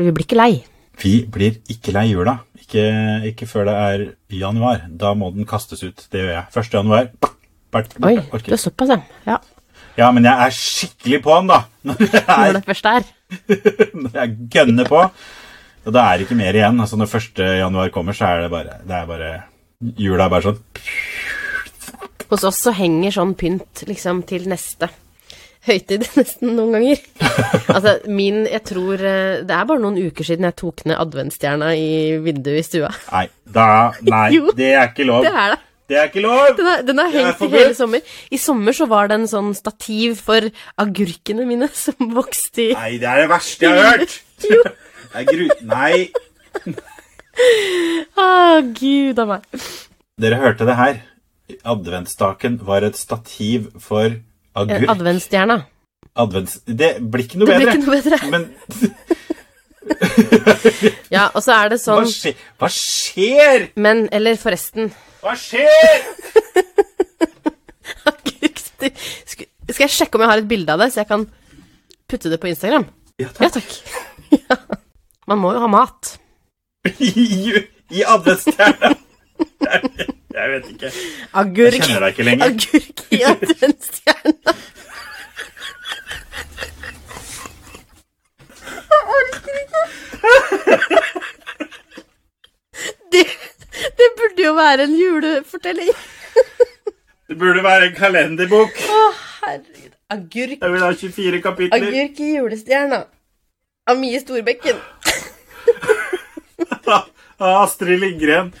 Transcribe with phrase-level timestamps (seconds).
[0.00, 0.52] Vi blir ikke lei.
[1.02, 2.38] Vi blir ikke lei jula.
[2.62, 2.84] Ikke,
[3.28, 4.04] ikke før det er
[4.38, 4.86] januar.
[4.88, 6.06] Da må den kastes ut.
[6.12, 6.44] Det gjør jeg.
[6.56, 6.72] 1.
[6.78, 7.10] januar.
[7.72, 8.90] Bart, Oi, orker du er såpass,
[9.26, 9.38] ja.
[9.96, 10.08] ja.
[10.12, 11.62] Men jeg er skikkelig på den, da.
[11.88, 13.08] Når jeg, Når det først er.
[14.02, 15.04] når jeg gønner på.
[15.82, 16.80] Og da er det ikke mer igjen.
[16.84, 17.44] Altså Når 1.
[17.62, 19.32] januar kommer, så er det bare, det er bare
[19.98, 20.60] Jula er bare sånn
[22.30, 24.88] Hos oss så henger sånn pynt liksom til neste
[25.66, 27.02] høytid nesten noen ganger.
[27.76, 31.72] altså min Jeg tror eh, Det er bare noen uker siden jeg tok ned adventsstjerna
[31.78, 31.90] i
[32.24, 32.90] vinduet i stua.
[33.12, 33.26] Nei,
[33.58, 33.66] da,
[34.06, 34.54] nei Jo.
[34.58, 35.26] det er ikke lov.
[35.26, 35.60] Det er det.
[35.92, 36.54] Det er ikke lov!
[36.56, 38.12] Den har, den har hengt i hele sommer.
[38.32, 40.46] I sommer så var det en sånn stativ for
[40.80, 44.14] agurkene mine som vokste i Nei, det er det verste jeg har hørt!
[44.46, 44.62] Jo.
[44.62, 45.42] Det er gru...
[45.68, 46.72] Nei.
[48.16, 48.26] Å,
[48.78, 49.60] gud a meg.
[50.22, 51.00] Dere hørte det her.
[51.74, 54.16] Adventsstaken var et stativ for
[54.54, 54.88] agurk.
[54.92, 55.56] adventsstjerna.
[56.22, 56.58] Advents...
[56.66, 57.78] Det blir ikke noe Det blir bedre.
[57.78, 58.18] ikke noe bedre.
[58.32, 58.42] Men
[61.16, 63.64] Ja, og så er det hva, sånn skje, hva skjer?
[63.82, 66.04] Men, eller forresten Hva skjer?
[69.72, 71.24] Skal jeg sjekke om jeg har et bilde av det, så jeg kan
[72.10, 72.84] putte det på Instagram?
[73.20, 73.70] Ja, Ja, takk.
[74.48, 74.80] takk.
[75.30, 76.16] Man må jo ha mat.
[76.98, 77.62] I,
[77.94, 78.90] i adventsstjerna.
[80.42, 80.90] Jeg, jeg vet ikke.
[81.38, 81.74] Agurk.
[81.76, 82.46] Jeg kjenner deg ikke lenger.
[82.46, 84.54] Agurk i adventsstjerna.
[93.12, 93.26] Det,
[94.00, 95.90] det burde jo være en julefortelling.
[97.28, 98.78] Det burde være en kalenderbok.
[98.88, 99.00] Å,
[99.44, 99.92] herregud.
[100.10, 100.58] Agurk.
[100.58, 101.86] Jeg vil ha 24 kapitler.
[101.92, 103.04] Agurk i julestjerna.
[103.86, 104.80] Av Mie Storbekken.
[107.42, 108.52] Av Astrid Lindgren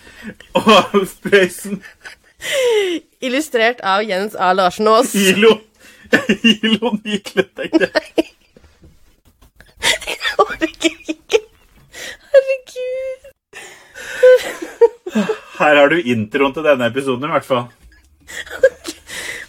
[0.58, 1.78] og Alf Prøysen.
[3.22, 4.50] Illustrert av Jens A.
[4.58, 5.14] Larsen Aas.
[5.14, 5.54] Ilo.
[6.42, 8.26] Ilo Nikle, tenkte jeg.
[10.08, 11.40] Jeg orker ikke.
[12.32, 13.30] Herregud.
[15.60, 17.70] Her har du introen til denne episoden, i hvert fall.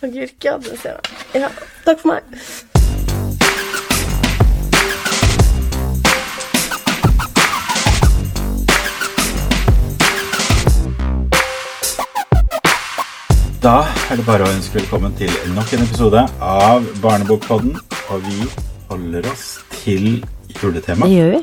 [0.03, 1.41] Agurk ser jeg.
[1.41, 1.49] Ja,
[1.87, 2.72] takk for meg.
[13.63, 17.77] Da er det bare å ønske velkommen til nok en episode av Barnebokpodden.
[18.11, 18.49] Og vi
[18.89, 19.45] holder oss
[19.77, 20.17] til
[20.51, 21.07] juletema.
[21.07, 21.39] Det gjør vi.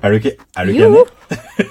[0.00, 1.02] Er du ikke, er du ikke enig?
[1.28, 1.66] Det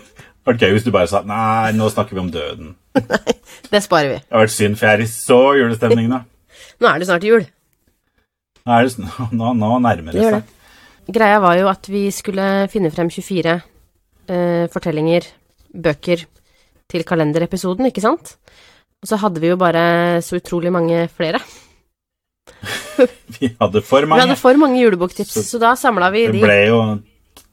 [0.52, 2.76] vært gøy hvis du bare sa nei, nå snakker vi om døden.
[3.10, 3.36] Nei,
[3.74, 4.22] Det sparer vi.
[4.22, 6.22] Det har vært synd, for jeg er i så julestemning nå.
[6.86, 7.50] Nå er det snart jul.
[7.50, 9.10] Nå, er det,
[9.42, 10.56] nå, nå nærmer Det det seg.
[11.18, 13.58] Greia var jo at vi skulle finne frem 24
[14.30, 15.34] eh, fortellinger,
[15.74, 16.30] bøker,
[16.88, 18.38] til kalenderepisoden, ikke sant?
[19.04, 21.40] Og så hadde vi jo bare så utrolig mange flere.
[23.38, 24.22] Vi hadde for mange.
[24.24, 26.42] Vi hadde for mange juleboktips, Så- så da samla vi Det de.
[26.42, 26.80] ble jo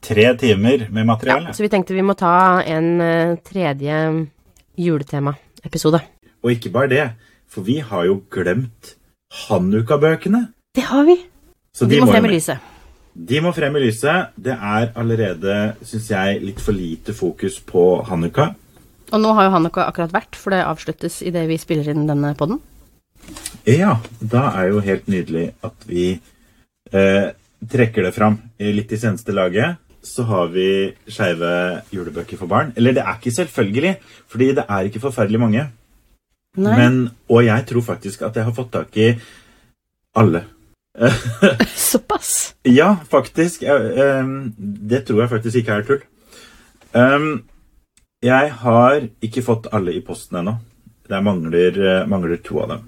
[0.00, 4.28] tre timer med Ja, så vi tenkte vi må ta en eh, tredje
[4.78, 6.00] juletema-episode.
[6.43, 7.10] Og ikke bare det,
[7.49, 8.94] for vi har jo glemt
[9.49, 10.49] Hanukka-bøkene.
[10.75, 11.16] Det har vi.
[11.75, 12.59] Så De må må frem i lyset.
[13.15, 14.28] De må frem i lyset.
[14.41, 18.55] Det er allerede, syns jeg, litt for lite fokus på Hanukka.
[19.12, 22.32] Og nå har jo Hanukka akkurat vært, for det avsluttes idet vi spiller inn denne
[22.38, 22.60] podden.
[23.69, 26.06] Ja, da er jo helt nydelig at vi
[26.92, 27.28] eh,
[27.70, 29.81] trekker det fram litt i seneste laget.
[30.04, 31.50] Så har vi skeive
[31.94, 32.75] julebøker for barn.
[32.76, 33.94] Eller det er ikke selvfølgelig,
[34.28, 35.69] fordi det er ikke forferdelig mange.
[36.60, 36.75] Nei.
[36.78, 36.98] Men,
[37.32, 39.14] og jeg tror faktisk at jeg har fått tak i
[40.20, 40.44] alle.
[41.91, 42.54] Såpass.
[42.69, 43.64] Ja, faktisk.
[43.64, 46.04] Ehm, det tror jeg faktisk ikke er tull.
[46.94, 47.32] Ehm,
[48.24, 50.56] jeg har ikke fått alle i posten ennå.
[51.08, 52.84] Det mangler, eh, mangler to av dem.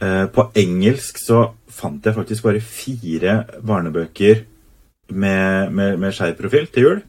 [0.00, 4.44] Eh, på engelsk så fant jeg faktisk bare fire barnebøker
[5.10, 7.02] med, med, med skeiv profil til jul.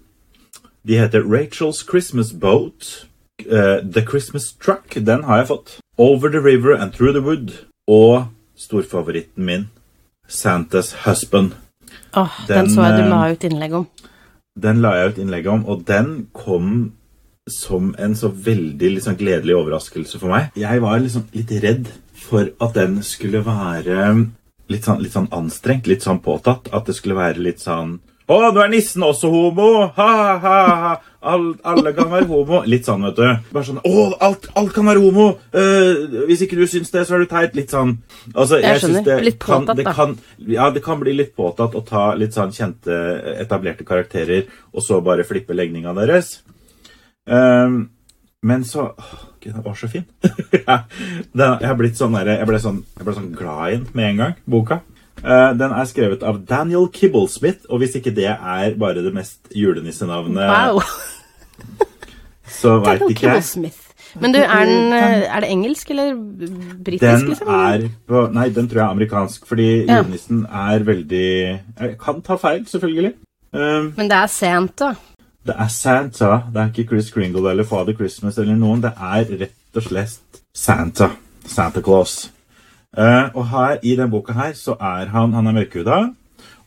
[0.83, 3.07] De heter Rachel's Christmas Boat,
[3.39, 5.79] eh, The Christmas Truck, den har jeg fått.
[5.97, 7.53] Over the River and Through the Wood.
[7.87, 9.69] Og storfavoritten min,
[10.27, 11.51] Santas Husband.
[12.15, 13.87] Åh, den, Den, så jeg du la ut innlegg om.
[14.59, 16.93] Den la jeg ut innlegg om, og den kom
[17.49, 20.51] som en så veldig liksom, gledelig overraskelse for meg.
[20.59, 21.89] Jeg var liksom litt redd
[22.23, 24.05] for at den skulle være
[24.71, 26.69] litt sånn, litt sånn anstrengt, litt sånn påtatt.
[26.73, 27.97] At det skulle være litt sånn
[28.31, 29.89] Å, nå er nissen også homo!
[29.97, 30.05] Ha,
[30.39, 30.91] ha, ha!
[31.27, 32.61] All, alle kan være homo.
[32.71, 33.25] Litt sånn, vet du.
[33.51, 35.25] Bare sånn Å, alt, alt kan være homo!
[35.51, 37.51] Uh, hvis ikke du syns det, så er du teit.
[37.59, 37.97] Litt sånn.
[38.31, 39.03] Altså, Jeg jeg skjønner.
[39.09, 39.93] det Litt kan- påtatt, det da.
[39.99, 40.15] kan,
[40.47, 42.95] ja, det kan bli litt påtatt å ta litt sånn kjente,
[43.43, 46.37] etablerte karakterer, og så bare flippe legninga deres.
[47.27, 47.89] Ehm,
[48.43, 50.03] men så åh, Gud, den var så fin.
[50.53, 54.81] Jeg, sånn jeg, ble sånn, jeg ble sånn glad i den med en gang, boka.
[55.23, 59.51] Uh, den er skrevet av Daniel Kibblesmith, og hvis ikke det er bare det mest
[59.55, 60.81] julenissenavnet, Wow.
[62.59, 63.71] så veit ikke jeg.
[64.19, 66.11] Men du, er, den, eh, er det engelsk eller
[66.85, 67.47] britisk, Den liksom?
[67.49, 70.01] er på Nei, den tror jeg er amerikansk, fordi Ja.
[70.01, 71.29] julenissen er veldig
[71.79, 73.13] Jeg kan ta feil, selvfølgelig.
[73.53, 74.91] Uh, Men det er Santa.
[75.43, 76.29] Det er Santa.
[76.53, 78.83] Det er ikke Chris Kringle eller Father Christmas eller noen.
[78.83, 81.09] Det er rett og slett Santa.
[81.45, 82.31] Santa Claus.
[82.95, 86.13] Uh, og her i denne boka her så er han Han er mørkhuda,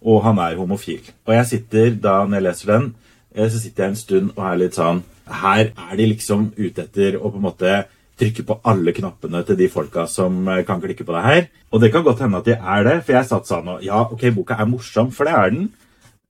[0.02, 1.10] og han er homofil.
[1.26, 2.94] Og jeg sitter da når jeg leser den,
[3.34, 6.82] eh, så sitter jeg en stund og er litt sånn Her er de liksom ute
[6.82, 7.84] etter å på en måte
[8.18, 11.48] trykke på alle knappene til de folka som eh, kan klikke på det her.
[11.72, 14.04] Og det kan godt hende at de er det, for jeg satt sånn og Ja,
[14.04, 15.68] ok, boka er morsom, for det er den.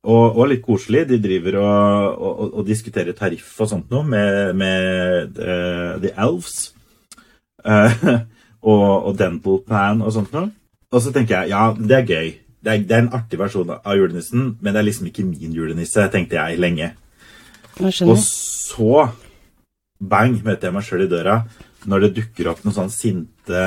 [0.07, 1.07] Og, og litt koselig.
[1.11, 6.71] De driver og, og, og diskuterer tariff og sånt noe med, med uh, The Elves.
[7.67, 8.23] Uh,
[8.71, 10.53] og, og Dental Plan og sånt noe.
[10.95, 12.29] Og så tenker jeg ja, det er gøy.
[12.67, 15.55] Det er, det er en artig versjon av julenissen, men det er liksom ikke min
[15.55, 16.89] julenisse, tenkte jeg lenge.
[17.79, 19.09] Jeg Og så,
[20.01, 21.41] bang, møter jeg meg sjøl i døra
[21.87, 23.61] når det dukker opp noen sånn sinte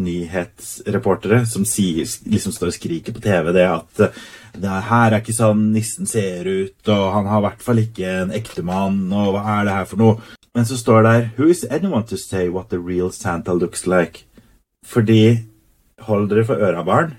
[0.00, 4.22] nyhetsreportere som sier, liksom står og skriker på TV det at eh,
[4.62, 8.16] det her er ikke sånn nissen ser ut, og han har i hvert fall ikke
[8.22, 10.34] en ektemann, og hva er det her for noe?
[10.52, 13.86] Men så står det der Who is anyone to say what the real Santa looks
[13.86, 14.26] like?
[14.84, 15.48] Fordi
[16.02, 17.12] Hold dere for øra, barn.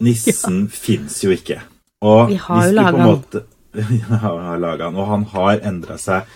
[0.00, 1.58] Nissen fins jo ikke.
[2.06, 3.24] Og Vi har jo laga han.
[3.90, 6.28] Vi har laget han, og han har endra seg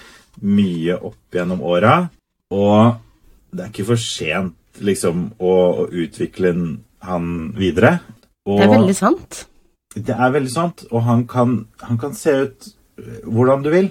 [0.42, 2.08] mye opp gjennom åra.
[2.50, 2.98] Og
[3.54, 5.54] det er ikke for sent liksom å,
[5.84, 6.54] å utvikle
[7.04, 7.26] han
[7.56, 7.98] videre.
[8.46, 9.44] Og Det er veldig sant.
[9.94, 10.84] det er veldig sant.
[10.90, 12.68] Og han kan, han kan se ut
[12.98, 13.90] øh, hvordan du vil.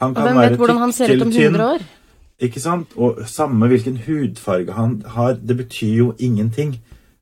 [0.00, 1.84] Han Og hvem vet hvordan han ser ut om 100 år?
[2.38, 2.92] Ikke sant?
[2.96, 6.76] Og samme hvilken hudfarge han har, det betyr jo ingenting.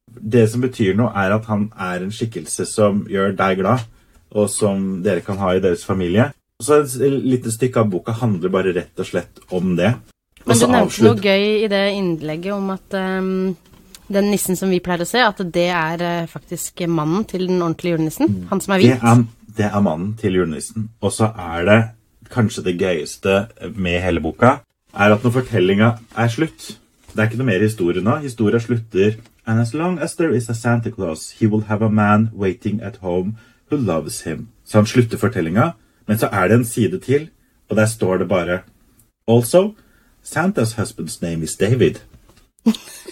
[0.06, 3.86] Det som betyr noe, er at han er en skikkelse som gjør deg glad,
[4.34, 6.32] og som dere kan ha i deres familie.
[6.62, 9.94] Så et lite stykke av boka handler bare rett og slett om det.
[10.44, 13.56] Men du nevnte noe gøy i det innlegget om at um,
[14.12, 17.62] den nissen som vi pleier å se, at det er uh, faktisk mannen til den
[17.62, 18.46] ordentlige julenissen.
[18.50, 19.02] Han som er Det hvit.
[19.02, 19.24] er,
[19.56, 20.90] det er mannen til julenissen.
[21.00, 21.80] Og så er det
[22.34, 23.36] kanskje det gøyeste
[23.76, 24.58] med hele boka,
[24.94, 26.76] er at når fortellinga er slutt
[27.14, 28.16] Det er ikke noe mer historie nå.
[28.24, 29.16] Historia slutter
[29.46, 32.80] And as long as there is a Santa Claus, he will have a man waiting
[32.82, 33.36] at home
[33.70, 34.48] who loves him.
[34.64, 35.70] Så han slutter fortellinga,
[36.08, 37.28] men så er det en side til,
[37.70, 38.58] og der står det bare
[39.28, 39.74] Also,
[40.24, 42.00] Santa's husband's name is David.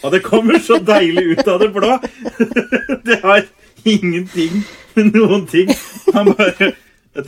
[0.03, 1.99] Og det kommer så deilig ut av det blå.
[3.07, 3.45] Det har
[3.85, 4.63] ingenting
[4.95, 5.69] med noen ting.
[6.15, 6.73] Han bare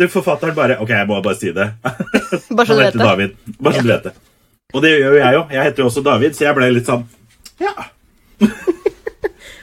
[0.08, 1.66] Forfatteren bare Ok, jeg må bare si det.
[1.84, 3.02] Bare så du vet det.
[3.02, 3.34] David.
[3.60, 4.14] Bare så du vet det.
[4.74, 5.52] Og det gjør jo jeg òg.
[5.52, 7.04] Jeg heter jo også David, så jeg ble litt sånn
[7.60, 7.74] Ja.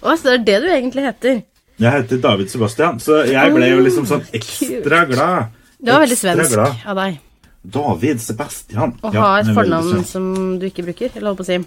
[0.01, 1.41] Å, så det er det du egentlig heter.
[1.81, 5.57] Jeg heter David Sebastian, så jeg ble jo liksom sånn ekstra glad.
[5.81, 6.79] Det var veldig svensk glad.
[6.85, 7.19] av deg
[7.63, 8.95] David Sebastian.
[9.03, 11.11] å ha et fornavn som du ikke bruker.
[11.15, 11.59] Eller holdt på å si.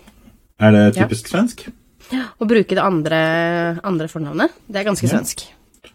[0.61, 1.69] Er det typisk svensk?
[2.13, 4.51] Å bruke det andre, andre fornavnet.
[4.69, 5.19] Det er ganske Ja.
[5.19, 5.47] svensk.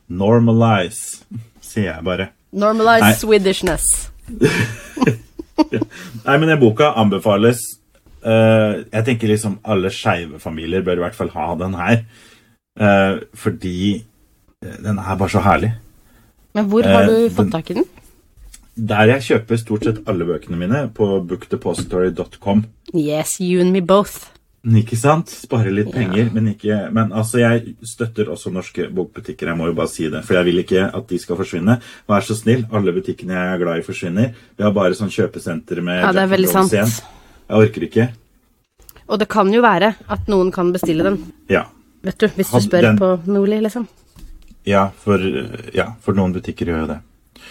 [0.09, 1.23] Normalize,
[1.61, 2.29] sier jeg bare.
[2.53, 3.13] Normalize Nei.
[3.13, 4.09] Swedishness.
[6.25, 7.59] Nei, men den boka anbefales.
[8.19, 12.01] Uh, jeg tenker liksom alle skeive familier bør i hvert fall ha den her.
[12.79, 14.03] Uh, fordi
[14.59, 15.73] den er bare så herlig.
[16.55, 17.85] Men hvor har Eh, du den- fått tak i den?
[18.79, 22.65] Der jeg kjøper stort sett alle bøkene mine, på bookdepository.com.
[22.93, 24.29] Yes, you and me both.
[24.59, 25.31] Ikke sant?
[25.31, 29.69] Sparer litt penger, penger, men ikke Men altså, jeg støtter også norske bokbutikker, jeg må
[29.69, 30.23] jo bare si det.
[30.27, 31.77] For jeg vil ikke at de skal forsvinne.
[32.11, 34.33] Vær så snill, alle butikkene jeg er glad i, forsvinner.
[34.57, 36.75] Vi har bare sånn kjøpesenter med Ja, det er veldig sant.
[36.75, 36.91] Jeg
[37.49, 38.09] orker ikke.
[39.09, 41.63] Og det kan jo være at noen kan bestille den, Ja.
[42.03, 43.87] vet du, hvis du spør den- på Nordli, liksom.
[44.65, 45.17] Ja, for,
[45.73, 46.99] ja, for noen butikker gjør jo det.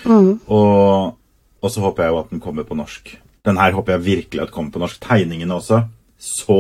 [0.05, 0.41] Mm.
[0.49, 1.15] Og,
[1.63, 3.15] og så håper jeg jo at den kommer på norsk.
[3.47, 5.01] Den her håper jeg virkelig at kommer på norsk.
[5.03, 5.83] Tegningene også.
[6.19, 6.59] Så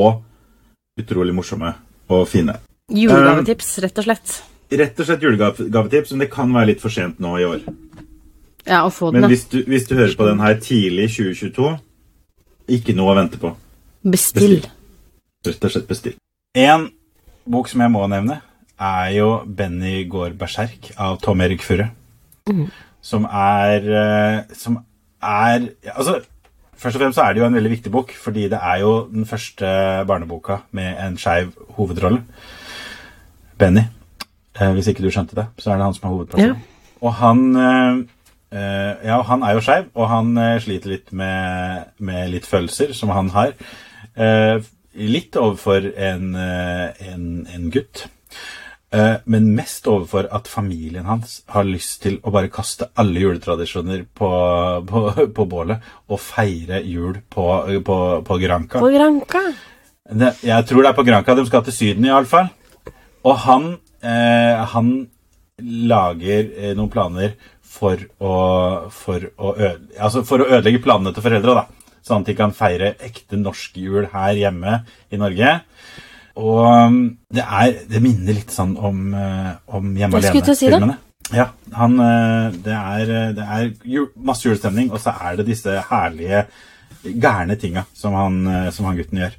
[0.98, 1.74] utrolig morsomme
[2.08, 2.56] og fine.
[2.94, 4.38] Julegavetips, rett og slett.
[4.68, 7.62] Rett og slett julegavetips, men det kan være litt for sent nå i år.
[8.68, 11.12] Ja, å få den, men hvis du, hvis du hører på den her tidlig i
[11.14, 11.70] 2022,
[12.78, 13.54] ikke noe å vente på.
[14.04, 14.60] Bestill.
[15.46, 16.18] Rett og slett bestill.
[16.58, 16.90] En
[17.48, 18.42] bok som jeg må nevne,
[18.78, 21.90] er jo 'Benny går berserk' av Tom Erik Furre.
[23.02, 24.78] Som er eh, Som
[25.22, 26.20] er Altså,
[26.76, 29.08] først og fremst så er det jo en veldig viktig bok, fordi det er jo
[29.12, 29.66] den første
[30.06, 32.22] barneboka med en skeiv hovedrolle.
[33.58, 33.82] Benny.
[34.60, 36.64] Eh, hvis ikke du skjønte det, så er det han som er hovedpersonen.
[37.00, 37.98] Og han eh,
[38.58, 42.94] eh, Ja, han er jo skeiv, og han eh, sliter litt med, med litt følelser
[42.94, 43.54] som han har.
[44.18, 44.58] Eh,
[44.98, 48.08] litt overfor en, eh, en, en gutt.
[48.88, 54.06] Eh, men mest overfor at familien hans har lyst til å bare kaste alle juletradisjoner
[54.16, 54.30] på,
[54.88, 55.02] på,
[55.36, 57.44] på bålet og feire jul på,
[57.84, 58.80] på, på Granca.
[58.80, 59.44] På Granca.
[60.08, 62.48] Jeg tror det er på Granca de skal til Syden, iallfall.
[63.28, 64.92] Og han, eh, han
[65.92, 68.34] lager eh, noen planer for å,
[68.94, 71.94] for, å øde, altså for å ødelegge planene til foreldra, da.
[72.08, 74.78] Sånn at de kan feire ekte norsk jul her hjemme
[75.12, 75.58] i Norge.
[76.38, 76.98] Og um,
[77.34, 80.98] det, er, det minner litt sånn om, eh, om Hjemme si alene-filmene.
[81.34, 85.74] Ja, han, eh, det er, det er jul, masse julestemning, og så er det disse
[85.90, 86.46] herlige,
[87.02, 89.36] gærne tinga som han, eh, som han gutten gjør.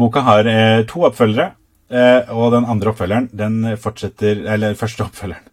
[0.00, 1.52] Boka har eh, to oppfølgere,
[1.92, 5.44] eh, og den andre oppfølgeren, den fortsetter Eller første oppfølgeren.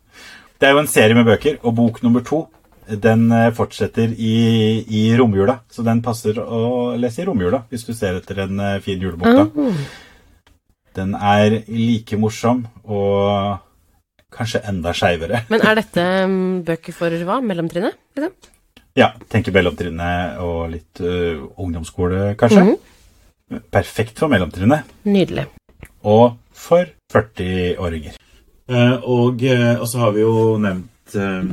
[0.57, 2.45] Det er jo en serie med bøker, og bok nummer to
[2.87, 4.35] den eh, fortsetter i,
[4.87, 5.59] i romjula.
[5.71, 9.27] Så den passer å lese i romjula, hvis du ser etter en eh, fin julebok.
[9.27, 9.73] da.
[10.97, 13.57] Den er like morsom og
[14.33, 15.43] kanskje enda skeivere.
[15.51, 17.39] Men er dette mm, bøker for hva?
[17.45, 17.97] Mellomtrinnet?
[18.17, 18.33] Liksom?
[18.97, 22.63] Ja, tenker mellomtrinnet og litt uh, ungdomsskole, kanskje.
[22.65, 23.61] Mhm.
[23.71, 24.89] Perfekt for mellomtrinnet.
[25.07, 25.45] Nydelig.
[26.03, 28.17] Og for 40-åringer.
[28.67, 31.45] Uh, og, uh, så har vi jo nevnt uh,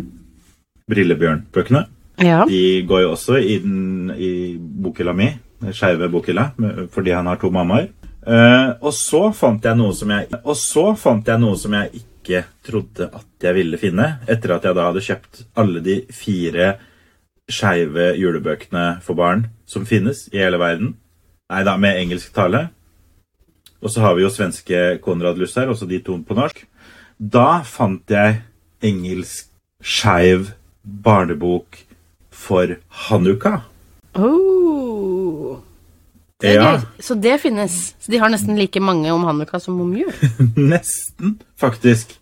[0.90, 1.84] Brillebjørn-bøkene.
[2.24, 2.40] Ja.
[2.48, 5.28] De går jo også i, den, i bokhylla mi,
[5.60, 6.48] den skeive bokhylla,
[6.94, 7.90] fordi han har to mammaer.
[8.24, 12.00] Eh, og så fant jeg noe som jeg Og så fant jeg noe som jeg
[12.00, 16.70] ikke trodde at jeg ville finne, etter at jeg da hadde kjøpt alle de fire
[17.52, 20.94] skeive julebøkene for barn som finnes i hele verden.
[21.52, 22.70] Nei da, med engelsk tale.
[23.84, 26.64] Og så har vi jo svenske Konrad Luss her, også de to på norsk.
[27.20, 28.40] Da fant jeg
[28.84, 29.52] engelsk
[29.84, 30.54] skeiv
[30.84, 31.84] barnebok
[32.32, 33.58] for Hanukka.
[34.16, 35.60] Oh.
[36.42, 36.80] Det er Ja.
[36.98, 37.94] Så det finnes.
[38.00, 40.10] Så de har nesten like mange om Hanukka som om jul.
[40.56, 42.16] nesten, faktisk.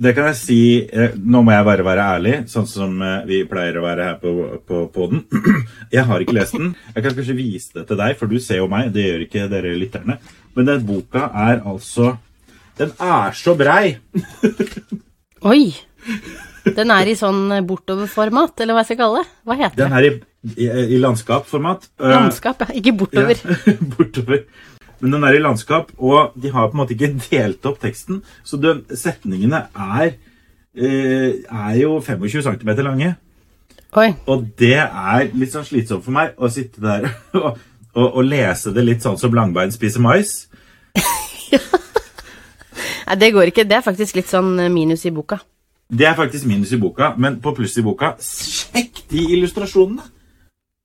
[0.00, 3.42] Det kan jeg si eh, Nå må jeg bare være ærlig, sånn som eh, vi
[3.48, 4.32] pleier å være her på,
[4.64, 5.26] på, på den.
[5.96, 6.70] Jeg har ikke lest den.
[6.94, 8.94] Jeg kan kanskje vise det til deg, for du ser jo meg.
[8.94, 10.16] Det gjør ikke dere lytterne.
[10.56, 12.14] Men den boka er altså
[12.80, 13.98] Den er så brei!
[15.50, 15.74] Oi!
[16.64, 19.30] Den er i sånn bortoverformat, eller hva jeg skal kalle det.
[19.44, 20.10] Hva heter Den er i,
[20.56, 21.88] i, i landskapsformat.
[22.00, 22.74] Eh, Landskap, ja.
[22.80, 23.40] Ikke bortover.
[23.44, 24.44] Ja, bortover.
[25.00, 28.22] Men den er i landskap, og de har på en måte ikke delt opp teksten.
[28.44, 30.14] Så den, setningene er,
[30.76, 33.14] eh, er jo 25 cm lange.
[33.98, 34.12] Oi.
[34.30, 37.08] Og det er litt sånn slitsomt for meg å sitte der
[37.40, 37.58] og,
[37.96, 40.44] og, og lese det litt sånn som Langbein spiser mais.
[43.10, 43.64] Nei, det går ikke.
[43.66, 45.40] Det er faktisk litt sånn minus i boka.
[45.90, 50.04] Det er faktisk minus i boka, men på pluss i boka Sjekk de illustrasjonene!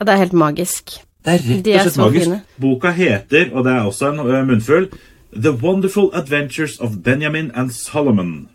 [0.04, 0.98] Det er helt magisk.
[1.26, 2.26] Det er rett De og er slett så magisk.
[2.26, 2.42] fine.
[2.62, 4.90] Boka heter, og det er også en ø, munnfull,
[5.32, 8.50] The Wonderful Adventures of Benjamin and Solomon.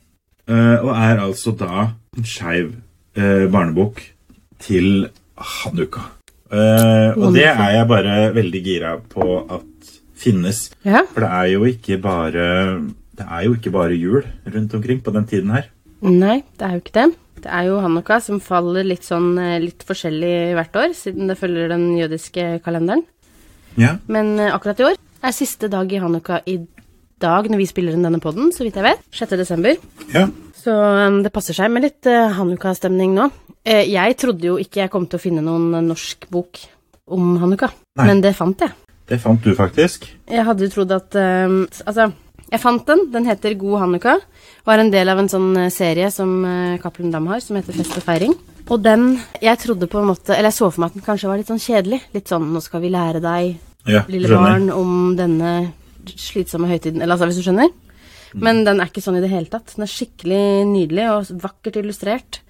[0.51, 2.73] Uh, og er altså da en skeiv
[3.17, 4.03] uh, barnebok
[4.61, 6.01] til Hanukka.
[6.51, 9.23] Eh, og det er jeg bare veldig gira på
[9.55, 10.65] at finnes.
[10.85, 11.05] Ja.
[11.13, 12.47] For det er jo ikke bare
[13.15, 15.69] Det er jo ikke bare jul rundt omkring på den tiden her.
[16.07, 17.09] Nei, det er jo ikke det.
[17.41, 21.39] Det er jo Hanukka som faller litt sånn eh, litt forskjellig hvert år, siden det
[21.41, 23.05] følger den jødiske kalenderen.
[23.81, 23.95] Ja.
[24.13, 26.59] Men eh, akkurat i år er siste dag i Hanukka i
[27.21, 29.05] dag når vi spiller inn denne podden, så vidt jeg vet.
[29.17, 29.37] 6.
[29.41, 29.77] desember.
[30.15, 30.29] ja.
[30.61, 33.31] Så um, det passer seg med litt Hanukka-stemning nå.
[33.65, 36.61] Eh, jeg trodde jo ikke jeg kom til å finne noen eh, norsk bok
[37.09, 38.07] om Hanukka, Nei.
[38.11, 38.73] men det fant jeg.
[39.09, 40.05] Det fant du faktisk.
[40.29, 42.11] Jeg hadde jo trodd at Altså,
[42.51, 43.07] jeg fant den.
[43.13, 44.17] Den heter God Hanukka.
[44.71, 47.75] Er en del av en sånn eh, serie som uh, Cappelen Dam har, som heter
[47.75, 48.35] Fest og feiring.
[48.71, 51.31] Og den Jeg trodde på en måte Eller jeg så for meg at den kanskje
[51.31, 52.01] var litt sånn kjedelig.
[52.15, 53.57] Litt sånn Nå skal vi lære deg,
[53.91, 55.73] Ja, lille barn, om denne
[56.07, 57.73] slitsomme høytiden Eller altså, hvis du skjønner.
[58.39, 59.73] Men den er ikke sånn i det hele tatt.
[59.75, 62.43] Den er skikkelig nydelig og vakkert illustrert.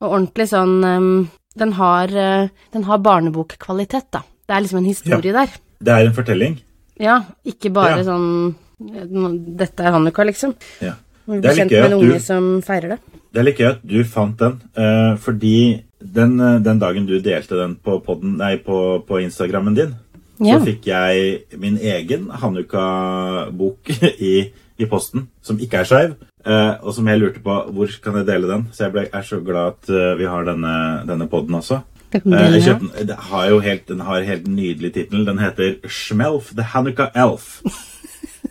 [0.00, 1.10] Og ordentlig sånn um,
[1.58, 4.22] Den har, uh, den har barnebokkvalitet, da.
[4.48, 5.52] Det er liksom en historie der.
[5.84, 6.56] Det er en fortelling.
[6.98, 8.06] Ja, ikke bare Ja.
[8.08, 10.54] sånn eh, Dette er Hanukka, liksom.
[10.80, 10.94] Ja.
[11.28, 12.98] Det er litt gøy at du- som feirer det.
[13.32, 17.18] Det er litt gøy at du fant den, eh, fordi den, eh, den dagen du
[17.20, 19.94] delte den på, podden, nei, på, på Instagrammen din,
[20.40, 20.58] Ja.
[20.58, 26.14] så fikk jeg min egen Hanukka-bok i, i posten, som ikke er skeiv,
[26.46, 28.68] eh, og som jeg lurte på hvor kan jeg dele den.
[28.72, 31.82] Så jeg ble, er så glad at vi har denne, denne podden også.
[32.12, 35.26] Jeg kjøpte den, har jo helt, den har helt nydelig tittel.
[35.26, 37.60] Den heter Schmelf the Hanukka Elf.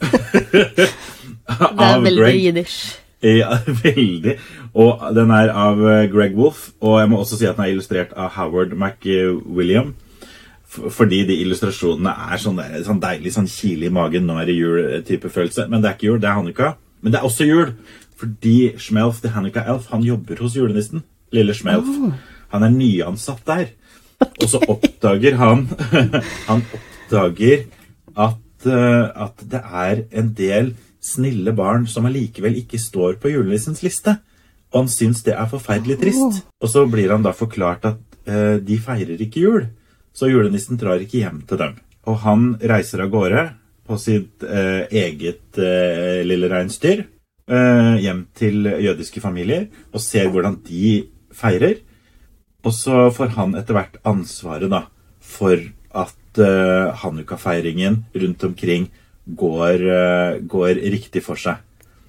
[0.01, 2.79] Det er veldig jiddisch.
[3.23, 4.35] Ja, veldig.
[4.77, 7.73] Og den er av eh, Greg Wolf, og jeg må også si at den er
[7.73, 9.95] illustrert av Howard McWilliam.
[10.67, 14.57] Fordi de illustrasjonene er sånn, der, sånn deilig sånn kile i magen, nå er det
[14.57, 15.65] jul-type følelse.
[15.71, 16.73] Men det er ikke jul, det er Hanukka.
[17.01, 17.71] Men det er også jul,
[18.19, 21.05] fordi Schmelf the Hanukka Elf han jobber hos julenissen.
[21.33, 21.87] Lille Schmelf.
[22.53, 23.71] Han er nyansatt der.
[24.41, 25.67] Og så oppdager han
[26.49, 27.67] Han oppdager
[28.17, 30.71] at, eh, at det er en del
[31.03, 34.17] snille barn som allikevel ikke står på julenissens liste.
[34.73, 36.41] Og han syns det er forferdelig trist.
[36.61, 39.67] Og så blir han da forklart at eh, de feirer ikke jul.
[40.17, 41.77] Så julenissen drar ikke hjem til dem.
[42.07, 43.43] Og han reiser av gårde
[43.87, 50.59] på sitt eh, eget eh, lille reinsdyr eh, hjem til jødiske familier og ser hvordan
[50.67, 51.79] de feirer.
[52.67, 54.87] Og så får han etter hvert ansvaret da,
[55.23, 55.61] for
[55.95, 58.89] at uh, Hanukka-feiringen rundt omkring
[59.27, 61.63] går, uh, går riktig for seg.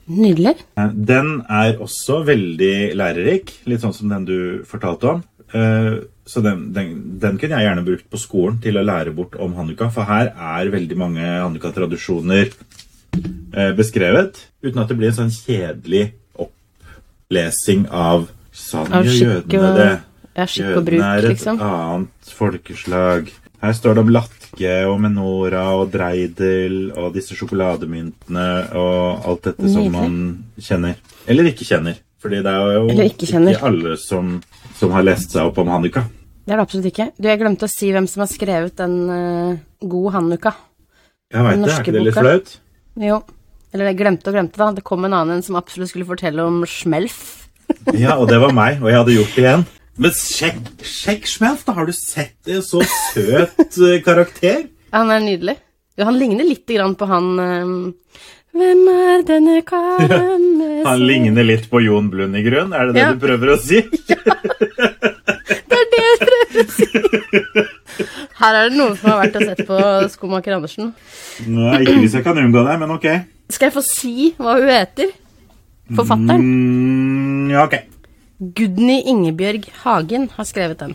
[0.08, 0.54] Nydelig.
[0.80, 5.26] Eh, Den er også veldig lærerik, litt sånn som den du fortalte om.
[5.54, 9.32] Uh, Så den, den, den kunne jeg gjerne brukt på skolen til å lære bort
[9.40, 15.16] om Hanukka, for her er veldig mange Hanukka-tradisjoner uh, beskrevet, uten at det blir en
[15.22, 19.90] sånn kjedelig opplesing av Sann gjør jødene det.
[20.36, 21.60] Ja, skikk og bruk, Jødene er et liksom.
[21.64, 23.32] annet folkeslag.
[23.58, 28.48] Her står det om latke og menora og dreidel og disse sjokolademyntene
[28.78, 30.20] og alt dette som man
[30.62, 31.00] kjenner.
[31.26, 31.98] Eller ikke kjenner.
[32.22, 34.38] Fordi det er jo ikke, ikke alle som,
[34.78, 36.04] som har lest seg opp om Hanukka.
[36.46, 37.10] Det er det absolutt ikke.
[37.18, 40.54] Du, jeg glemte å si hvem som har skrevet den uh, God Hanukka.
[41.34, 41.68] Jeg veit det.
[41.68, 42.54] Er ikke det litt flaut?
[42.98, 43.18] Jo.
[43.74, 44.70] Eller jeg glemte og glemte, da.
[44.78, 47.18] Det kom en annen som absolutt skulle fortelle om Schmelf.
[47.92, 49.66] Ja, og det var meg, og jeg hadde gjort det igjen.
[49.98, 51.74] Men sjekk, sjekk Schmelf, da!
[51.74, 54.68] Har du sett en så søt eh, karakter?
[54.92, 55.56] Ja, han er nydelig.
[55.98, 57.72] Jo, han ligner litt grann på han eh,
[58.58, 62.94] Hvem er denne karen med Han ligner litt på Jon Blund i grunn, er det
[62.98, 63.10] det Ja.
[63.16, 63.82] du prøver å si?
[64.12, 64.38] ja.
[65.68, 66.88] Det er det jeg prøver å si!
[68.38, 69.78] Her er det noen som har vært og sett på
[70.14, 70.92] Skomaker Andersen.
[71.50, 73.06] Nei, ikke hvis jeg kan unngå det, men ok.
[73.50, 75.10] Skal jeg få si hva hun heter?
[75.98, 76.44] Forfatteren?
[76.46, 77.74] Mm, ja, ok.
[78.38, 80.94] Gudny Ingebjørg Hagen har skrevet den.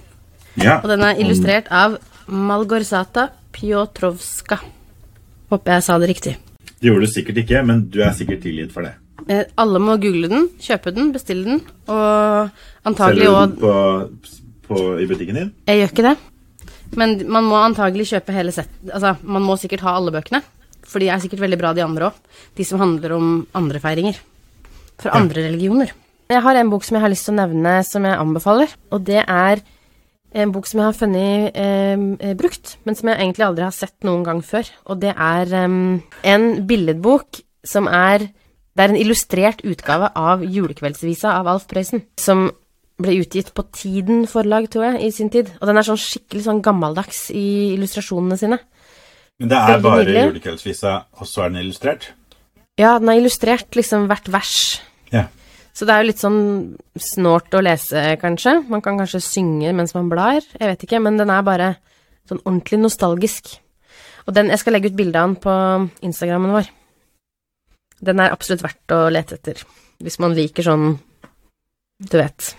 [0.55, 0.77] Ja.
[0.79, 1.97] Og den er illustrert av
[2.31, 4.61] Malgorzata Pjotrovska.
[5.51, 6.37] Håper jeg sa det riktig.
[6.79, 8.94] Det gjorde du sikkert ikke, men du er sikkert tilgitt for det.
[9.27, 11.59] Eh, alle må google den, kjøpe den, bestille den,
[11.91, 14.29] og antagelig Selger du den på,
[14.70, 15.51] på, i butikken din?
[15.68, 16.13] Jeg gjør ikke det.
[17.00, 18.72] Men man må antagelig kjøpe hele sett...
[18.87, 20.39] Altså, man må sikkert ha alle bøkene.
[20.87, 22.39] For de er sikkert veldig bra, de andre òg.
[22.55, 24.20] De som handler om andre feiringer.
[25.01, 25.91] Fra andre religioner.
[26.33, 28.72] Jeg har en bok som jeg har lyst til å nevne, som jeg anbefaler.
[28.93, 29.61] Og det er
[30.33, 33.75] en bok som jeg har funnet eh, eh, brukt, men som jeg egentlig aldri har
[33.75, 34.69] sett noen gang før.
[34.89, 35.75] Og det er eh,
[36.33, 38.29] en billedbok som er
[38.74, 42.01] Det er en illustrert utgave av Julekveldsvisa av Alf Prøysen.
[42.17, 42.48] Som
[42.98, 45.51] ble utgitt på Tiden forlag, tror jeg, i sin tid.
[45.61, 48.57] Og den er sånn skikkelig sånn gammeldags i illustrasjonene sine.
[49.37, 50.24] Men det er Veldig bare nydelig.
[50.25, 52.09] julekveldsvisa, og så er den illustrert?
[52.81, 54.81] Ja, den er illustrert liksom hvert vers.
[55.13, 55.27] Ja.
[55.74, 56.42] Så det er jo litt sånn
[57.01, 58.59] snålt å lese, kanskje.
[58.70, 61.70] Man kan kanskje synge mens man blar, jeg vet ikke, men den er bare
[62.29, 63.55] sånn ordentlig nostalgisk.
[64.27, 65.55] Og den, jeg skal legge ut bilde av den på
[66.05, 66.70] Instagrammen vår.
[68.03, 69.64] Den er absolutt verdt å lete etter,
[70.03, 70.94] hvis man liker sånn,
[72.03, 72.53] du vet,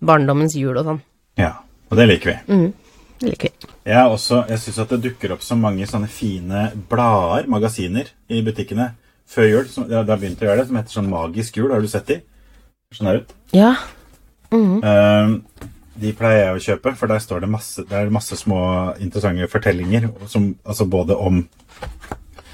[0.00, 1.02] barndommens jul og sånn.
[1.40, 1.54] ja.
[1.88, 2.52] Og det liker vi.
[2.52, 2.72] Mm,
[3.22, 3.68] det liker vi.
[3.88, 8.42] Jeg, også, jeg syns at det dukker opp så mange sånne fine blader, magasiner, i
[8.44, 8.90] butikkene
[9.28, 9.70] før jul.
[9.72, 11.70] Som, det har begynt å gjøre det, som heter sånn Magisk jul.
[11.72, 12.18] Har du sett de?
[12.94, 13.34] Sånn her ut.
[13.52, 13.74] Ja.
[14.50, 14.84] Mm -hmm.
[14.84, 15.64] uh,
[15.98, 19.48] de pleier jeg å kjøpe, for der står det masse, det er masse små interessante
[19.48, 20.08] fortellinger.
[20.26, 21.46] Som, altså både om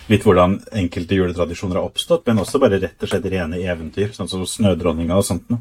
[0.08, 4.28] litt hvordan enkelte juletradisjoner har oppstått, men også bare rett og slett rene eventyr, sånn
[4.28, 5.60] som Snødronninga og sånt noe.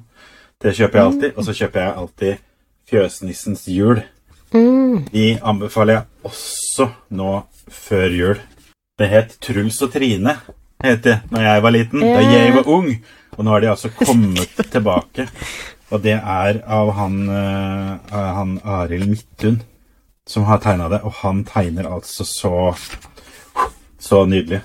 [0.64, 1.38] Det kjøper jeg alltid.
[1.38, 2.36] Og så kjøper jeg alltid
[2.90, 4.02] Fjøsnissens jul.
[4.54, 5.06] Mm.
[5.12, 7.32] De anbefaler jeg også nå
[7.68, 8.42] før jul.
[9.00, 10.38] Det het Truls og Trine,
[10.84, 12.90] het det når jeg var liten, da jeg var ung.
[13.34, 15.28] Og nå har de altså kommet tilbake.
[15.94, 19.62] Og det er av han, uh, han Arild Midthun
[20.30, 21.02] som har tegna det.
[21.04, 22.54] Og han tegner altså så
[24.04, 24.62] så nydelig.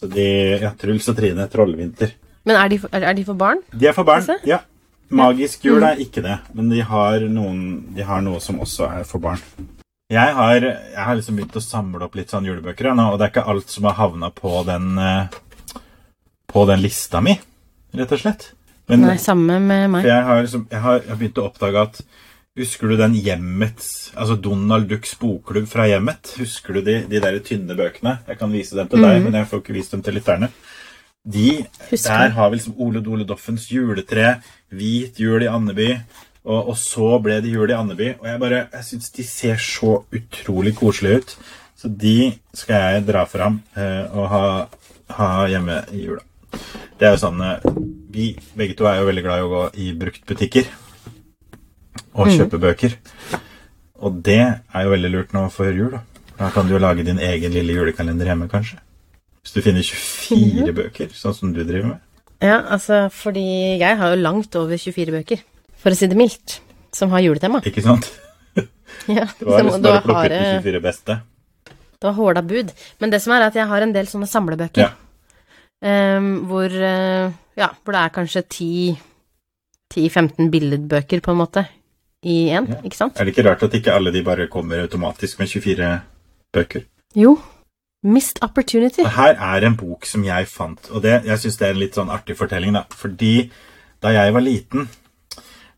[0.00, 0.28] Så de
[0.62, 2.14] Ja, Truls og Trine, Trollvinter.
[2.44, 3.60] Men er de, for, er de for barn?
[3.72, 4.58] De er for barn, ja.
[5.14, 7.58] Magisk jul er ikke det, men de har, noen,
[7.94, 9.40] de har noe som også er for barn.
[10.12, 13.26] Jeg har, jeg har liksom begynt å samle opp litt sånn julebøker, nå, og det
[13.28, 15.38] er ikke alt som har havna på den eh,
[16.52, 17.38] på den lista mi,
[17.96, 18.50] rett og slett.
[18.90, 20.04] Men Nei, samme med meg.
[20.04, 22.04] for jeg har, liksom, jeg, har, jeg har begynt å oppdage at
[22.54, 26.36] Husker du den Hjemmets Altså Donald Ducks bokklubb fra Hjemmet?
[26.38, 28.18] Husker du de, de der tynne bøkene?
[28.28, 30.50] Jeg kan vise dem til deg, men jeg får ikke vist dem til lytterne.
[31.24, 31.48] De,
[31.88, 32.12] Husker.
[32.12, 34.36] Der har vi liksom Ole Dole Doffens juletre,
[34.70, 35.88] Hvit jul i Andeby,
[36.44, 38.10] og, og så ble det jul i Andeby.
[38.20, 41.36] Og jeg bare, jeg syns de ser så utrolig koselige ut.
[41.80, 44.44] Så de skal jeg dra fram eh, og ha,
[45.16, 46.22] ha hjemme i jula.
[46.98, 47.64] Det er jo sånn eh,
[48.14, 50.70] Vi begge to er jo veldig glad i å gå i bruktbutikker
[52.14, 52.94] og kjøpe bøker.
[54.04, 56.02] Og det er jo veldig lurt nå før jul, da.
[56.38, 58.78] Da kan du jo lage din egen lille julekalender hjemme, kanskje.
[59.42, 62.04] Hvis du finner 24 bøker, sånn som du driver med.
[62.42, 63.44] Ja, altså, fordi
[63.80, 65.42] jeg har jo langt over 24 bøker,
[65.84, 66.58] for å si det mildt,
[66.96, 67.60] som har juletema.
[67.68, 68.08] Ikke sant?
[69.10, 71.16] Ja, Det var liksom bare å plukke ut de eh, 24 beste.
[71.66, 72.70] Det var håla bud.
[73.02, 74.84] Men det som er at jeg har en del sånne samlebøker.
[74.84, 74.92] Ja.
[75.84, 78.42] Um, hvor, uh, ja, hvor det er kanskje
[79.92, 81.66] 10-15 billedbøker, på en måte,
[82.24, 82.80] i én, Ja.
[82.86, 83.18] ikke sant?
[83.20, 85.90] Er det ikke rart at ikke alle de bare kommer automatisk med 24
[86.54, 86.86] bøker?
[87.18, 87.34] Jo.
[88.04, 89.02] Missed opportunity.
[89.04, 91.82] Og Her er en bok som jeg fant, og det, jeg syns det er en
[91.82, 92.84] litt sånn artig fortelling, da.
[92.88, 93.50] Fordi
[94.04, 94.88] da jeg var liten,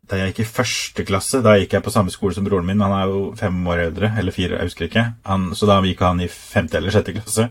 [0.06, 2.82] da jeg gikk i første klasse, da gikk jeg på samme skole som broren min.
[2.84, 5.06] Han er jo fem år eldre, eller fire, jeg husker ikke.
[5.26, 7.48] Han, så da gikk han i femte eller sjette klasse.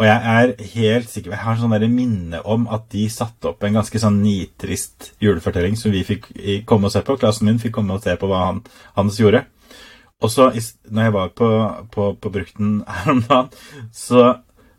[0.00, 3.64] Og jeg er helt sikker Jeg har sånn der minne om at de satte opp
[3.66, 6.30] en ganske sånn nitrist julefortelling som vi fikk
[6.68, 7.18] komme og se på.
[7.20, 8.62] Klassen min fikk komme og se på hva han,
[8.96, 9.44] hans gjorde.
[10.22, 10.48] Og så,
[10.88, 11.50] når jeg var på,
[11.92, 13.50] på, på Brukten her om dagen,
[13.92, 14.24] så,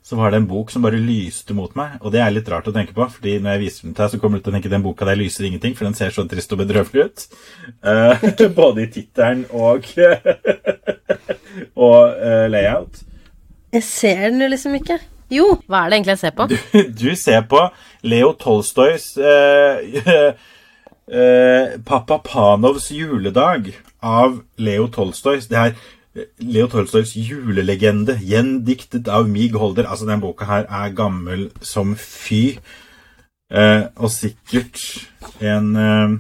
[0.04, 1.96] så var det en bok som bare lyste mot meg.
[2.02, 4.12] Og det er litt rart å tenke på, fordi når jeg viser den til deg,
[4.12, 6.26] så kommer du til å tenke den boka der lyser ingenting, for den ser så
[6.28, 7.26] trist og bedrøvelig ut.
[7.80, 8.28] Uh,
[8.60, 9.88] både i tittelen og,
[11.88, 13.00] og uh, layout.
[13.74, 15.00] Jeg ser den jo liksom ikke.
[15.34, 16.50] Jo, hva er det egentlig jeg ser på?
[17.00, 17.64] Du ser på
[18.06, 19.80] Leo Tolstojs uh,
[21.08, 23.72] eh, Pappa Panovs juledag
[24.04, 25.40] av Leo Tolstoy.
[25.50, 25.76] Det er
[26.14, 29.88] Leo Tolstojs julelegende, gjendiktet av Mig Holder.
[29.90, 32.60] Altså, den boka her er gammel som fy.
[33.54, 34.80] Eh, og sikkert
[35.42, 36.14] en eh,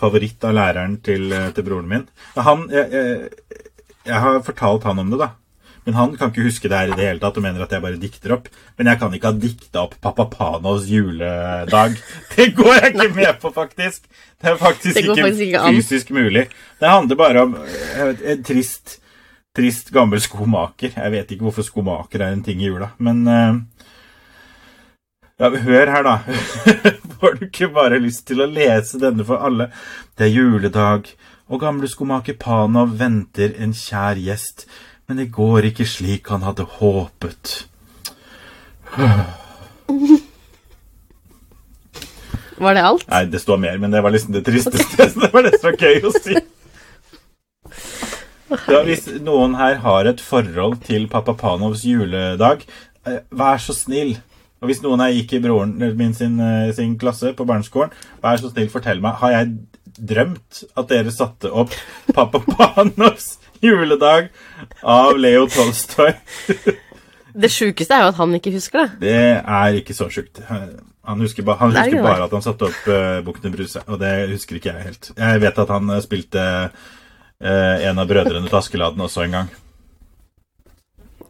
[0.00, 2.06] favoritt av læreren til, eh, til broren min.
[2.36, 3.64] Han, jeg, jeg,
[4.08, 5.30] jeg har fortalt han om det, da.
[5.88, 7.80] Men han kan ikke huske det her i det hele tatt og mener at jeg
[7.80, 8.50] bare dikter opp.
[8.76, 11.94] Men jeg kan ikke ha dikta opp Pappa Panos juledag.
[12.34, 14.02] Det går jeg ikke med på, faktisk.
[14.36, 15.78] Det er faktisk, Det ikke, faktisk ikke an.
[15.78, 16.42] fysisk mulig.
[16.76, 18.98] Det handler bare om vet, en trist,
[19.56, 20.92] trist gammel skomaker.
[20.92, 23.56] Jeg vet ikke hvorfor skomaker er en ting i jula, men eh,
[25.40, 26.18] ja, Hør her, da.
[27.22, 29.70] Får du ikke bare lyst til å lese denne for alle?
[30.20, 31.08] Det er juledag,
[31.48, 34.66] og gamle skomaker Panov venter en kjær gjest,
[35.08, 37.64] men det går ikke slik han hadde håpet.
[42.58, 43.04] Var det alt?
[43.08, 45.08] Nei, det står mer, men det var liksom det tristeste.
[45.12, 46.34] Så det var det som var gøy å si.
[48.68, 52.64] Ja, hvis noen her har et forhold til pappa Panovs juledag,
[53.06, 54.16] eh, vær så snill.
[54.58, 57.92] Og hvis noen her gikk i broren min sin, eh, sin klasse på barneskolen,
[58.24, 59.20] vær så snill, fortell meg.
[59.22, 59.52] Har jeg
[59.98, 61.76] drømt at dere satte opp
[62.16, 64.28] pappa Panovs juledag
[64.82, 66.14] av Leo Tolstoy?
[67.38, 68.88] Det sjukeste er jo at han ikke husker det.
[69.04, 70.40] Det er ikke så sjukt.
[70.48, 74.00] Han husker, ba, han er husker bare at han satte opp uh, Bukkene Bruse, og
[74.00, 75.10] det husker ikke jeg helt.
[75.14, 79.54] Jeg vet at han eh, spilte uh, en av brødrene til Askeladden også en gang.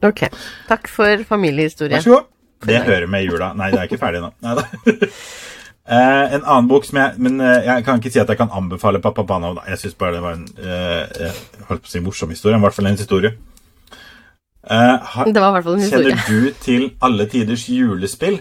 [0.09, 0.25] Ok.
[0.71, 1.99] Takk for familiehistorie.
[1.99, 2.33] Vær så god.
[2.67, 3.53] Det hører med i jula.
[3.59, 4.33] Nei, det er ikke ferdig nå.
[4.43, 4.65] Neida.
[5.89, 8.51] Eh, en annen bok som jeg Men eh, jeg kan ikke si at jeg kan
[8.53, 9.63] anbefale Pappa Panov.
[9.71, 11.39] Jeg syns bare det var en eh, eh,
[11.71, 12.59] holdt på å si morsom historie.
[12.59, 13.33] I hvert fall en historie.
[14.69, 16.19] Eh, har, Det var i hvert fall en historie.
[16.19, 18.41] kjenner du til Alle tiders julespill?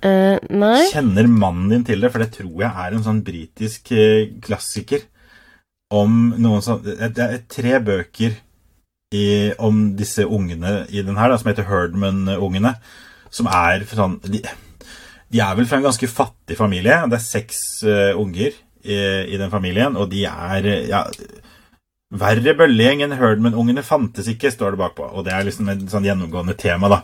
[0.00, 0.86] Nei.
[0.88, 2.08] Kjenner mannen din til det?
[2.12, 3.90] For det tror jeg er en sånn britisk
[4.46, 5.02] klassiker
[5.92, 8.38] om noen sånn Det er tre bøker
[9.12, 9.26] i,
[9.58, 12.76] om disse ungene i den her, da, som heter Herdman-ungene.
[13.34, 14.40] Som er sånn de,
[15.30, 16.96] de er vel fra en ganske fattig familie.
[17.10, 18.50] Det er seks uh, unger
[18.82, 18.96] i,
[19.30, 21.04] i den familien, og de er ja,
[22.10, 25.04] Verre bøllegjeng enn Herdman-ungene fantes ikke, står det bakpå.
[25.14, 26.98] Og det er liksom et sånn gjennomgående tema, da.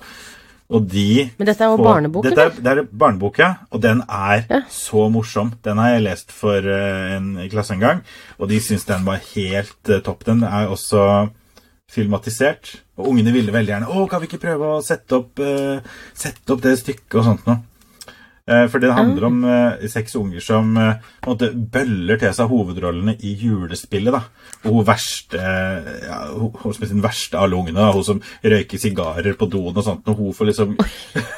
[0.74, 3.52] Og de Men dette er jo får- barnebok, Dette er, det er barnebok, ja.
[3.70, 4.60] Og den er Ja.
[4.68, 5.52] så morsom.
[5.62, 8.00] Den har jeg lest for eh, en klasse en gang,
[8.40, 10.24] og de syns den var helt eh, topp.
[10.26, 11.30] Den er også
[11.88, 12.80] filmatisert.
[12.98, 15.78] Og ungene ville veldig gjerne Å, kan vi ikke prøve å sette opp, uh,
[16.16, 17.60] sette opp det stykket og sånt noe?
[18.46, 23.16] Eh, For det handler om eh, seks unger som eh, måte bøller til seg hovedrollene
[23.26, 24.14] i julespillet.
[24.14, 24.20] da.
[24.62, 25.40] Og hun verste,
[26.06, 29.50] ja, hun, som er den verste av alle ungene, da, hun som røyker sigarer på
[29.50, 30.76] doen og sånt, og hun får liksom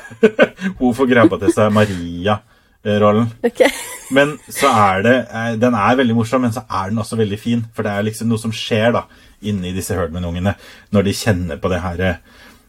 [0.80, 3.30] Hun får grabba til seg Maria-rollen.
[3.46, 3.70] Okay.
[4.14, 5.14] Men så er det
[5.62, 7.62] Den er veldig morsom, men så er den også veldig fin.
[7.72, 9.06] For det er liksom noe som skjer da
[9.48, 10.56] inni disse Herdman-ungene
[10.92, 12.04] når de kjenner på det her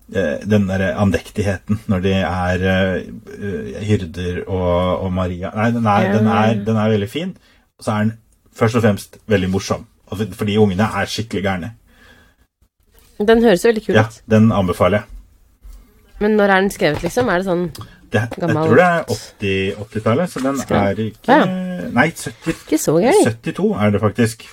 [0.09, 5.51] den der andektigheten når de er uh, hyrder og, og Maria.
[5.55, 7.35] Nei, den er, den, er, den er veldig fin.
[7.77, 8.15] Og så er den
[8.55, 9.85] først og fremst veldig morsom.
[10.09, 11.71] Fordi ungene er skikkelig gærne.
[13.19, 13.99] Den høres veldig kul ut.
[13.99, 15.15] Ja, den anbefaler jeg.
[16.19, 17.29] Men når er den skrevet, liksom?
[17.31, 17.65] Er det sånn
[18.09, 20.87] Det, jeg tror det er 80 80-tallet, så den Skrev.
[20.87, 21.45] er ikke Ja.
[21.93, 23.43] Nei, 70, Ikke så gærent.
[23.45, 24.47] 72 er det faktisk.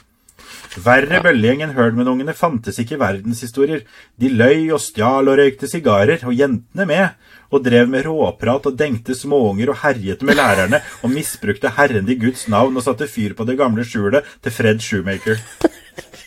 [0.84, 3.84] Verre bøllegjeng enn Herdman-ungene fantes ikke i verdenshistorier.
[4.20, 7.16] De løy og stjal og røykte sigarer, og jentene med,
[7.48, 12.18] og drev med råprat og dengte småunger og herjet med lærerne og misbrukte Herren i
[12.20, 15.40] Guds navn og satte fyr på det gamle skjulet til Fred Shoemaker.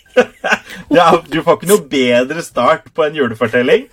[0.98, 3.90] ja, du får ikke noe bedre start på en julefortelling.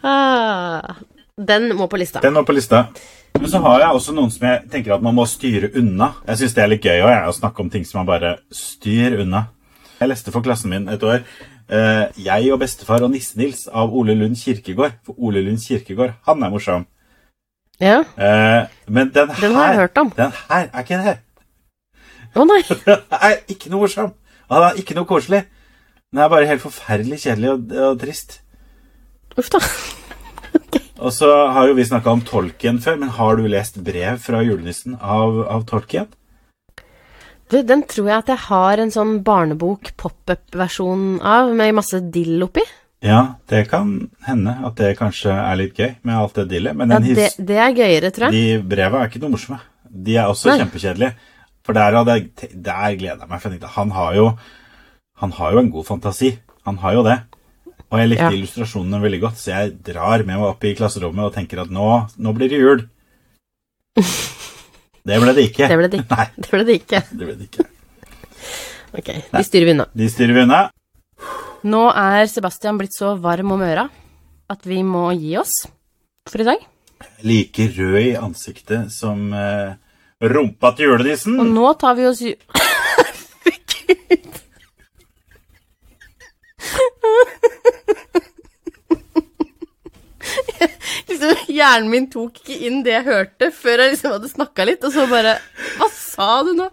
[0.00, 0.94] Ah,
[1.46, 2.20] den må på lista.
[2.22, 2.86] Den må på lista.
[3.38, 6.12] Men så har jeg også noen som jeg tenker at man må styre unna.
[6.26, 8.34] Jeg syns det er litt gøy også, jeg, å snakke om ting som man bare
[8.54, 9.46] styr unna.
[10.00, 14.14] Jeg leste for klassen min et år uh, 'Jeg og bestefar og Nisse-Nils' av Ole
[14.14, 14.98] Lund Kirkegård.
[15.06, 16.86] For Ole Lund Kirkegård, han er morsom.
[17.80, 18.00] Ja.
[18.16, 20.10] Uh, men den her har jeg hørt om.
[20.16, 21.18] Den her er ikke det.
[22.34, 22.60] Å nei.
[22.86, 24.12] Den er ikke noe morsom.
[24.50, 25.40] Den er ikke noe koselig.
[26.12, 28.40] Den er bare helt forferdelig kjedelig og, og trist.
[29.38, 29.58] Uff da.
[31.00, 34.42] Og så har jo vi snakka om Tolkien før, men har du lest brev fra
[34.44, 36.10] julenissen av, av Tolkien?
[37.50, 42.44] Du, den tror jeg at jeg har en sånn barnebok pop-up-versjon av, med masse dill
[42.46, 42.62] oppi.
[43.02, 43.94] Ja, det kan
[44.26, 46.76] hende at det kanskje er litt gøy med alt det dillet.
[46.76, 48.36] Men Ja, det, det er gøyere, tror jeg.
[48.60, 49.58] de breva er ikke noe morsomme.
[49.90, 50.60] De er også Nei.
[50.60, 51.14] kjempekjedelige.
[51.66, 53.40] For der, der, der gleder jeg meg.
[53.42, 54.30] For han har jo
[55.20, 56.30] Han har jo en god fantasi.
[56.64, 57.18] Han har jo det.
[57.90, 58.30] Og jeg likte Ja.
[58.36, 61.86] illustrasjonene veldig godt, så jeg drar med meg opp i klasserommet og tenker at nå,
[62.18, 62.84] nå blir det jul.
[65.00, 65.66] Det ble det ikke.
[65.66, 66.18] Det ble det ikke.
[66.36, 66.98] Det ble det ikke.
[67.10, 67.64] det ble det ikke.
[69.00, 69.86] Ok, de styrer vi unna.
[69.96, 70.58] De styrer vi unna.
[71.64, 73.86] Nå er Sebastian blitt så varm om øra
[74.52, 75.54] at vi må gi oss
[76.28, 76.60] for i dag.
[77.24, 79.72] Like rød i ansiktet som uh,
[80.20, 81.40] rumpa til julenissen.
[81.40, 82.36] Og nå tar vi oss ju-
[83.00, 84.36] Herregud.
[91.20, 94.84] Liksom, hjernen min tok ikke inn det jeg hørte, før jeg liksom hadde snakka litt,
[94.84, 95.36] og så bare
[95.78, 96.70] Hva sa du nå?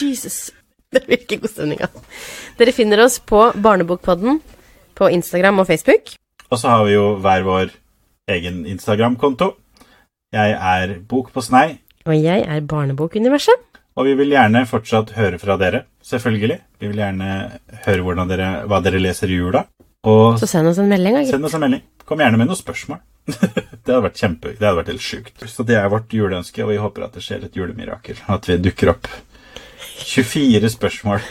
[0.00, 0.50] Jesus.
[0.94, 1.94] Det blir ikke god stemning av.
[2.58, 4.38] Dere finner oss på Barnebokpodden
[4.94, 6.14] på Instagram og Facebook.
[6.50, 7.72] Og så har vi jo hver vår
[8.30, 9.50] egen Instagram-konto.
[10.34, 13.58] Jeg er Bok på snei, Og jeg er Barnebokuniverset.
[13.96, 15.84] og vi vil gjerne fortsatt høre fra dere.
[16.02, 16.60] Selvfølgelig.
[16.80, 19.64] Vi vil gjerne høre dere, hva dere leser i jula.
[20.04, 21.84] Og Så send oss en melding, da, send oss en melding.
[22.04, 23.00] Kom gjerne med noen spørsmål.
[23.28, 25.46] det hadde vært kjempe, det hadde vært helt sjukt.
[25.48, 28.20] Så det er vårt juleønske, og vi håper at det skjer et julemirakel.
[28.28, 29.08] At vi dukker opp.
[30.04, 31.24] 24 spørsmål.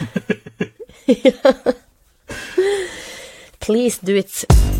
[3.64, 4.73] Please do it.